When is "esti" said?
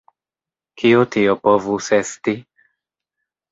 2.01-2.37